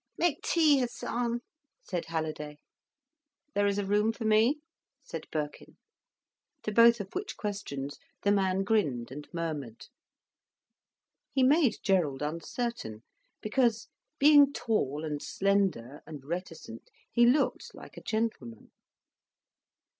[0.17, 1.41] "Make tea, Hasan,"
[1.83, 2.57] said Halliday.
[3.53, 4.57] "There is a room for me?"
[5.03, 5.77] said Birkin.
[6.63, 9.89] To both of which questions the man grinned, and murmured.
[11.31, 13.03] He made Gerald uncertain,
[13.43, 18.71] because, being tall and slender and reticent, he looked like a gentleman.